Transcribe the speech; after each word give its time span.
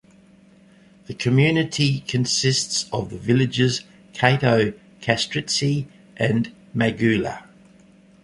The 1.05 1.13
community 1.13 1.99
consists 1.99 2.87
of 2.91 3.11
the 3.11 3.19
villages 3.19 3.83
Kato 4.13 4.73
Kastritsi 4.99 5.85
and 6.17 6.51
Magoula. 6.75 7.47